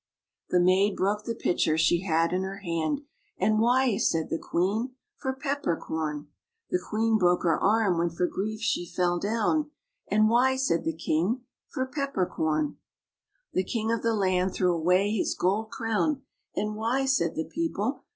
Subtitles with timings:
[0.49, 3.01] The maid broke the pitcher she had in her hand;
[3.39, 4.95] ^^And why?" said the queen.
[5.17, 6.27] For Pepper Corn!
[6.71, 9.69] The queen broke her arm, when for grief she fell down;
[10.07, 11.41] And why?" said the king.
[11.67, 12.77] For Pepper Corn!
[13.53, 16.23] The king of the land threw away his gold crown;
[16.57, 18.03] ^^And why?" said the people.